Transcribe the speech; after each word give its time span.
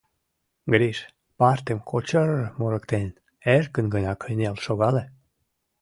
Гриш, 0.73 0.97
партым 1.37 1.79
кочыр-р 1.89 2.43
мурыктен, 2.59 3.07
эркын 3.55 3.85
гына 3.93 4.11
кынел 4.23 4.55
шогале. 4.65 5.03